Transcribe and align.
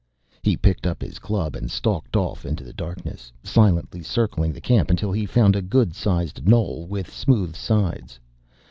He 0.41 0.57
picked 0.57 0.87
up 0.87 0.99
his 1.03 1.19
club 1.19 1.55
and 1.55 1.69
stalked 1.69 2.15
off 2.15 2.43
into 2.43 2.63
the 2.63 2.73
darkness, 2.73 3.31
silently 3.43 4.01
circling 4.01 4.51
the 4.51 4.59
camp 4.59 4.89
until 4.89 5.11
he 5.11 5.27
found 5.27 5.55
a 5.55 5.61
good 5.61 5.93
sized 5.93 6.47
knoll 6.47 6.87
with 6.87 7.13
smooth 7.13 7.55
sides. 7.55 8.19